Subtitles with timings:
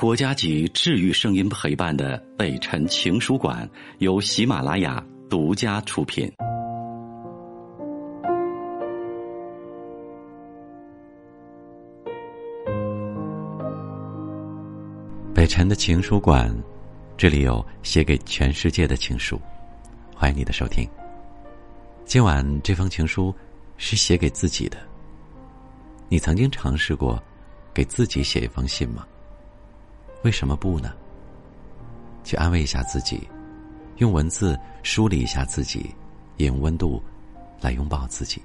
[0.00, 6.26] 国家级治愈声音陪伴的北辰情书馆由喜马拉雅独家出品。
[15.34, 16.50] 北辰的情书馆，
[17.18, 19.38] 这里有写给全世界的情书，
[20.16, 20.88] 欢迎你的收听。
[22.06, 23.34] 今晚这封情书
[23.76, 24.78] 是写给自己的。
[26.08, 27.22] 你曾经尝试过
[27.74, 29.06] 给自己写一封信吗？
[30.22, 30.92] 为什么不呢？
[32.22, 33.26] 去安慰一下自己，
[33.96, 35.94] 用文字梳理一下自己，
[36.36, 37.02] 用温度
[37.60, 38.42] 来拥抱自己。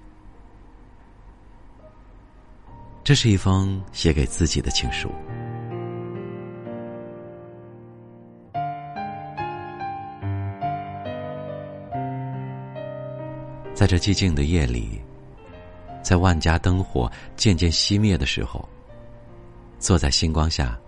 [3.03, 5.11] 这是一封写给自己的情书。
[13.73, 15.01] 在这寂静的夜里，
[16.01, 18.67] 在万家灯火渐渐熄灭的时候，
[19.77, 20.79] 坐在星光下。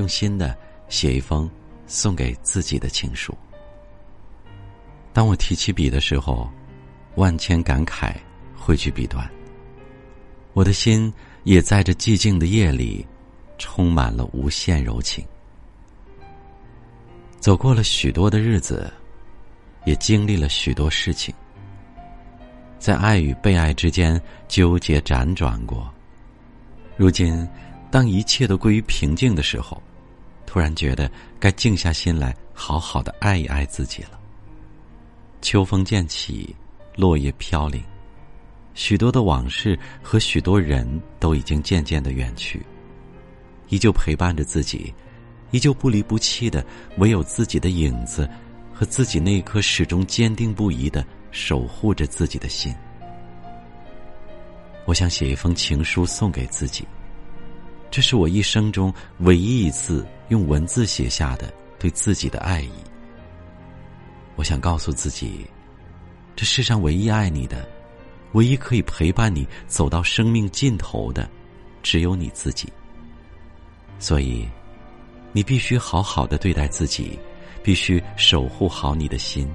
[0.00, 0.56] 用心的
[0.88, 1.48] 写一封
[1.86, 3.36] 送给自己的情书。
[5.12, 6.50] 当我提起笔的时候，
[7.16, 8.14] 万千感慨
[8.56, 9.30] 汇聚笔端。
[10.54, 11.12] 我的心
[11.44, 13.06] 也在这寂静的夜里，
[13.58, 15.22] 充满了无限柔情。
[17.38, 18.90] 走过了许多的日子，
[19.84, 21.34] 也经历了许多事情，
[22.78, 25.92] 在爱与被爱之间纠结辗转过。
[26.96, 27.46] 如今。
[27.92, 29.82] 当一切都归于平静的时候，
[30.50, 34.18] 突然觉得该静下心来，好好的爱一爱自己了。
[35.40, 36.52] 秋风渐起，
[36.96, 37.80] 落叶飘零，
[38.74, 40.84] 许多的往事和许多人
[41.20, 42.60] 都已经渐渐的远去，
[43.68, 44.92] 依旧陪伴着自己，
[45.52, 48.28] 依旧不离不弃的，唯有自己的影子
[48.74, 52.74] 和自己那颗始终坚定不移的守护着自己的心。
[54.84, 56.84] 我想写一封情书送给自己。
[57.88, 62.72] 这是我一生中唯一一次用文字写下的对自己的爱意。
[64.34, 65.46] 我想告诉自己，
[66.34, 67.68] 这世上唯一爱你的，
[68.32, 71.28] 唯一可以陪伴你走到生命尽头的，
[71.82, 72.72] 只有你自己。
[74.00, 74.48] 所以，
[75.32, 77.18] 你必须好好的对待自己，
[77.62, 79.48] 必须守护好你的心，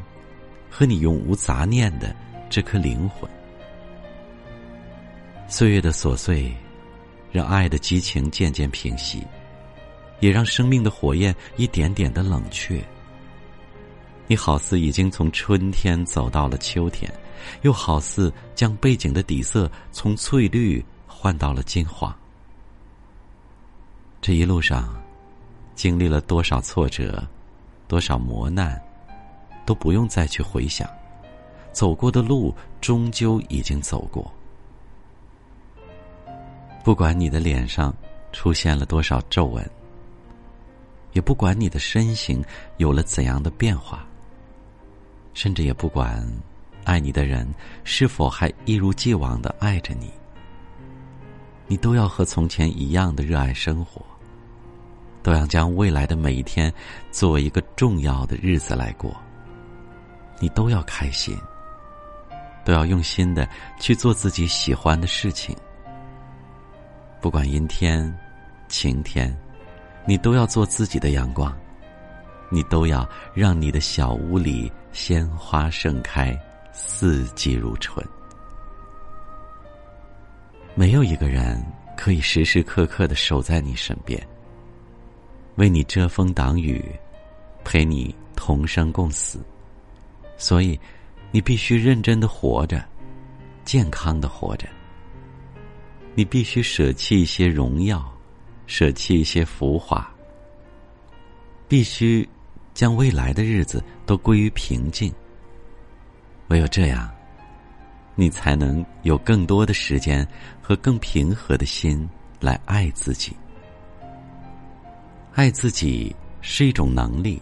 [0.70, 2.16] 和你永无杂念的
[2.50, 3.30] 这颗灵魂。
[5.48, 6.56] 岁月的琐碎。
[7.32, 9.22] 让爱的激情渐渐平息，
[10.20, 12.84] 也让生命的火焰一点点的冷却。
[14.28, 17.14] 你好似已经从春天走到了秋天，
[17.62, 22.14] 又好似将背景的底色从翠绿换到了金黄。
[24.22, 25.00] 这一路上，
[25.76, 27.24] 经历了多少挫折，
[27.88, 28.82] 多少磨难，
[29.64, 30.90] 都不用再去回想，
[31.72, 32.52] 走过的路
[32.82, 34.34] 终究已经走过。
[36.84, 37.94] 不管你的脸上
[38.32, 39.64] 出现了多少皱纹，
[41.16, 42.44] 也不管你的身形
[42.76, 44.06] 有了怎样的变化，
[45.34, 46.22] 甚至也不管
[46.84, 47.48] 爱你的人
[47.86, 50.12] 是否还一如既往的爱着你，
[51.68, 54.06] 你都要和从前一样的热爱生活，
[55.24, 56.72] 都要将未来的每一天
[57.12, 59.16] 作为一个重要的日子来过。
[60.38, 61.34] 你都要开心，
[62.66, 63.48] 都要用心的
[63.80, 65.56] 去做自己喜欢的事情。
[67.22, 68.14] 不管阴天、
[68.68, 69.34] 晴天，
[70.06, 71.56] 你都要做自己的阳光。
[72.52, 76.40] 你都要让你的小屋里鲜花盛开，
[76.72, 78.06] 四季如春。
[80.76, 81.62] 没有一个人
[81.98, 84.22] 可以时时刻刻的守在你身边，
[85.56, 86.84] 为你遮风挡雨，
[87.64, 89.40] 陪你同生共死。
[90.38, 90.80] 所以，
[91.32, 92.86] 你必须认真的活着，
[93.64, 94.68] 健康的活着。
[96.14, 98.15] 你必须舍弃一些荣耀，
[98.68, 100.10] 舍弃一些浮华，
[101.68, 102.28] 必须
[102.74, 105.14] 将未来的日子都归于平静。
[106.48, 107.10] 唯有这样，
[108.16, 110.28] 你才能有更多的时间
[110.62, 112.08] 和更平和的心
[112.40, 113.36] 来爱自己。
[115.34, 117.42] 爱自己是一种能力，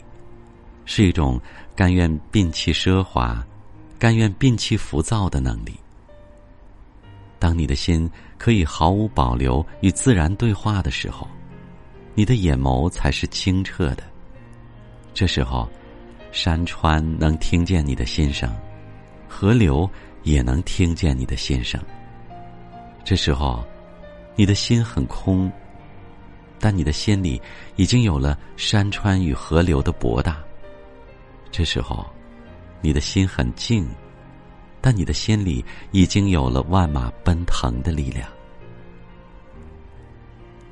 [0.86, 1.40] 是一种
[1.75, 3.46] 甘愿摒弃奢华、
[4.00, 5.78] 甘愿摒弃浮躁的能力。
[7.44, 11.28] 当你的心可以毫无保留与自然对话的时候，
[12.16, 14.04] 你的眼眸才是清澈的。
[15.13, 15.69] 这时候，
[16.31, 18.50] 山川能听见你的心声，
[19.28, 19.90] 河流
[20.24, 21.78] 也能听见你的心声。
[23.04, 23.62] 这时候，
[24.38, 25.51] 你的心很空，
[26.62, 27.42] 但你的心里
[27.75, 30.42] 已经有了山川与河流的博大。
[31.51, 32.06] 这时候，
[32.80, 33.86] 你的心很静。
[34.86, 38.30] 但你的心里已经有了万马奔腾的力量。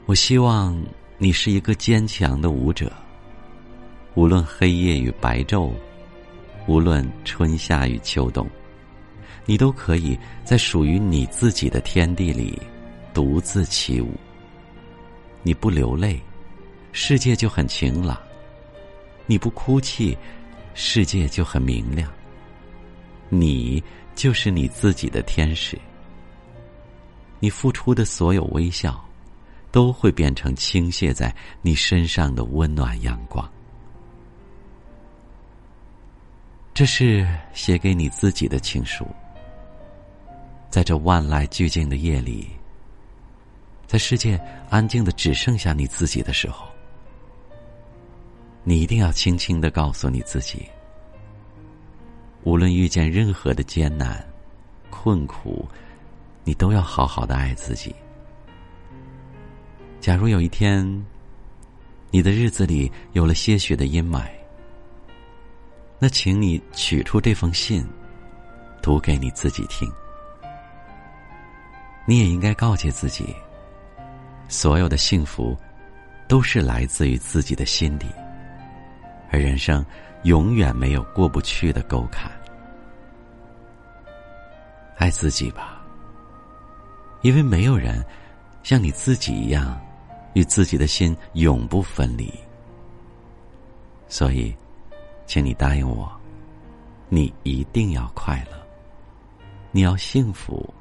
[0.06, 0.78] 我希望
[1.18, 2.92] 你是一个坚强的舞者。
[4.16, 5.72] 无论黑夜与白昼，
[6.68, 8.46] 无论春夏与秋冬，
[9.46, 12.62] 你都可以在属于你自己的天地里
[13.14, 14.12] 独自起舞。
[15.42, 16.20] 你不流泪，
[16.92, 18.18] 世界就很晴朗；
[19.26, 20.18] 你不哭泣，
[20.74, 22.12] 世界就很明亮。
[23.34, 23.82] 你
[24.14, 25.80] 就是你自己的天使。
[27.40, 29.04] 你付出的所有微笑，
[29.72, 33.50] 都会变成倾泻在你身上的温暖阳光。
[36.74, 39.08] 这是写给你自己的情书。
[40.70, 42.50] 在这万籁俱静的夜里，
[43.88, 44.40] 在世界
[44.70, 46.68] 安静的只剩下你自己的时候，
[48.64, 50.66] 你一定要轻轻的告诉你自己：
[52.44, 54.24] 无论遇见任何的艰难、
[54.90, 55.68] 困苦，
[56.44, 57.94] 你都要好好的爱自己。
[60.00, 61.06] 假如有一天，
[62.10, 64.24] 你的日子里有了些许的阴霾，
[66.00, 67.86] 那请你取出这封信，
[68.82, 69.88] 读给你自己听。
[72.08, 73.36] 你也应该告诫自己，
[74.48, 75.56] 所有的幸福
[76.28, 78.08] 都是来自于自己的心底，
[79.30, 79.86] 而人生
[80.24, 82.32] 永远没有过不去的沟坎。
[84.98, 85.82] 爱自己吧，
[87.22, 88.06] 因为没有人
[88.64, 89.80] 像你自己一样，
[90.34, 92.34] 与自己的心永不分离。
[94.08, 94.56] 所以。
[95.28, 96.12] 请你答应我，
[97.08, 98.58] 你一定要快乐，
[99.72, 100.74] 你要幸福，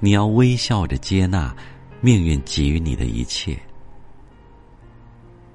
[0.00, 1.54] 你要微笑着接纳
[2.00, 3.54] 命运给予你的一切。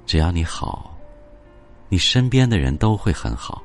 [0.05, 0.95] 只要你好，
[1.89, 3.61] 你身边的人都会很好；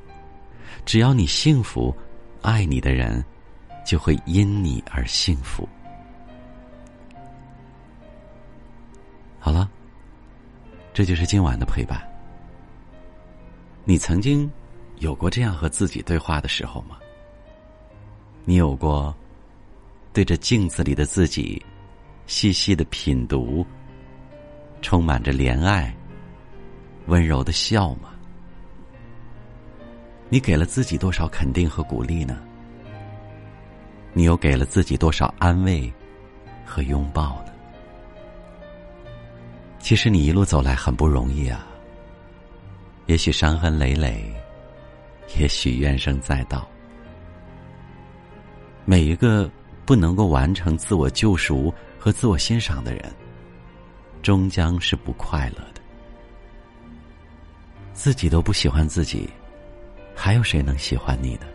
[0.85, 1.95] 只要你幸福，
[2.41, 3.23] 爱你的人
[3.85, 5.67] 就会因你而幸福。
[9.39, 9.69] 好了，
[10.91, 12.01] 这就是今晚的陪伴。
[13.83, 14.51] 你曾经
[14.97, 16.97] 有过这样和自己对话的时候吗？
[18.43, 19.15] 你有过
[20.13, 21.63] 对着镜子里的自己
[22.25, 23.63] 细细的品读、
[24.81, 25.95] 充满着怜爱、
[27.05, 28.14] 温柔的笑吗？
[30.29, 32.41] 你给了自己多少肯定和鼓励呢？
[34.13, 35.91] 你又给了自己多少安慰
[36.65, 37.51] 和拥抱呢？
[39.79, 41.67] 其实你一路走来很不容易啊。
[43.05, 44.33] 也许伤痕累累，
[45.37, 46.67] 也许怨声载道。
[48.83, 49.49] 每一个
[49.85, 53.13] 不能够完成自我救赎和自我欣赏的人，
[54.23, 55.81] 终将是不快乐的。
[57.93, 59.29] 自己都不喜欢自己，
[60.15, 61.45] 还有谁能喜欢你呢？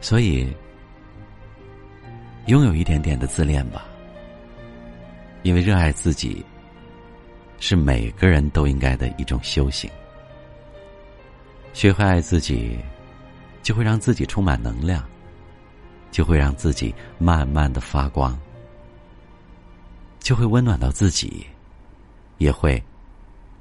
[0.00, 0.54] 所以，
[2.46, 3.86] 拥有一点点的自恋吧，
[5.42, 6.44] 因为热爱自己。
[7.60, 9.90] 是每个人都应该的一种修行。
[11.72, 12.78] 学会爱自己，
[13.62, 15.02] 就会让自己充满能量，
[16.10, 18.38] 就会让自己慢慢的发光，
[20.18, 21.46] 就会温暖到自己，
[22.36, 22.82] 也会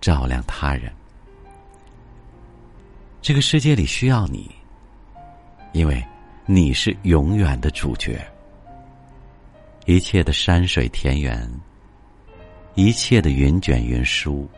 [0.01, 0.91] 照亮他人。
[3.23, 4.51] 这个世界里需要你，
[5.71, 6.05] 因为
[6.45, 8.19] 你是永远的主角。
[9.85, 11.49] 一切的山水田园。
[12.75, 14.50] 一切的云卷云舒，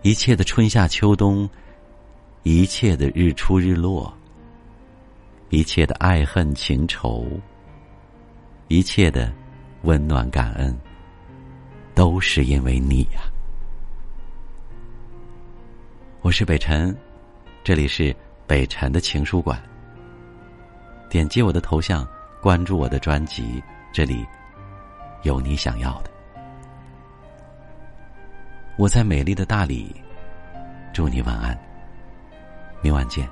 [0.00, 1.48] 一切的春夏秋冬，
[2.42, 4.12] 一切的日出日落，
[5.50, 7.24] 一切的爱恨情仇，
[8.66, 9.32] 一切的
[9.82, 10.76] 温暖感恩，
[11.94, 13.22] 都是因为你呀！
[16.22, 16.96] 我是北辰，
[17.64, 18.14] 这里是
[18.44, 19.56] 北辰的情书馆。
[21.08, 22.04] 点击我的头像，
[22.40, 24.26] 关注我的专辑，这里
[25.22, 26.10] 有你想要的。
[28.76, 29.94] 我在美丽的大理，
[30.92, 31.56] 祝你晚安，
[32.80, 33.28] 明晚见。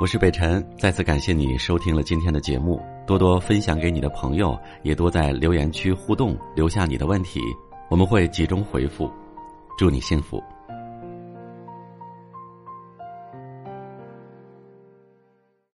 [0.00, 7.42] 我是北辰，再次感谢你收听了今天的节目，多多分享给你的朋友，也多在留言区互动，留下你的问题，
[7.90, 9.12] 我们会集中回复。
[9.76, 10.42] 祝你幸福。